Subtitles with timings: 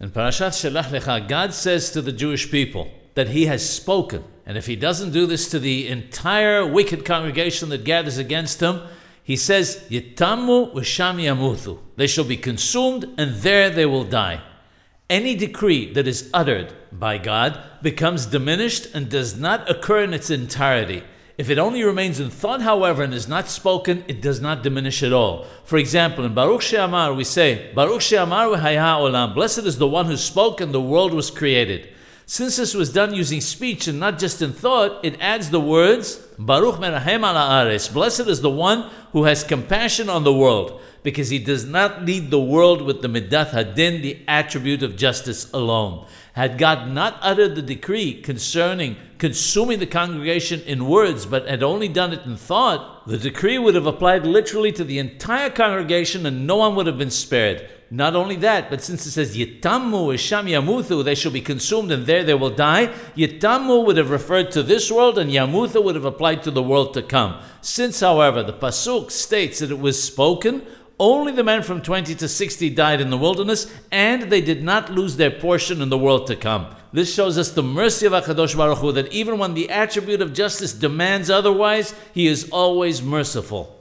[0.00, 4.24] In Parashat Shelach Lecha, God says to the Jewish people that He has spoken.
[4.46, 8.80] And if He doesn't do this to the entire wicked congregation that gathers against Him,
[9.22, 11.80] He says, Yitamu v'sham yamuthu.
[11.96, 14.40] They shall be consumed, and there they will die.
[15.10, 20.30] Any decree that is uttered by God becomes diminished and does not occur in its
[20.30, 21.02] entirety.
[21.40, 25.02] If it only remains in thought, however, and is not spoken, it does not diminish
[25.02, 25.46] at all.
[25.64, 29.34] For example, in Baruch She'amar, we say, Baruch She'amar v'haya olam.
[29.34, 31.88] Blessed is the one who spoke and the world was created.
[32.26, 36.20] Since this was done using speech and not just in thought, it adds the words,
[36.40, 37.88] Baruch merahem ala ares.
[37.88, 42.30] Blessed is the one who has compassion on the world, because he does not lead
[42.30, 46.06] the world with the midat hadin, the attribute of justice alone.
[46.32, 51.88] Had God not uttered the decree concerning consuming the congregation in words, but had only
[51.88, 56.46] done it in thought, the decree would have applied literally to the entire congregation and
[56.46, 57.68] no one would have been spared.
[57.90, 62.06] Not only that, but since it says Yitamu Isham Yamuthu, they shall be consumed and
[62.06, 62.86] there they will die,
[63.16, 66.94] Yitamu would have referred to this world and Yamuthu would have applied to the world
[66.94, 67.40] to come.
[67.60, 70.66] Since, however, the Pasuk states that it was spoken,
[70.98, 74.92] only the men from 20 to 60 died in the wilderness, and they did not
[74.92, 76.74] lose their portion in the world to come.
[76.92, 80.34] This shows us the mercy of HaKadosh Baruch Hu, that even when the attribute of
[80.34, 83.79] justice demands otherwise, He is always merciful.